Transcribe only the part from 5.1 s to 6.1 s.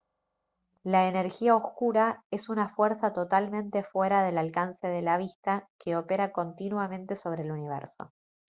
vista que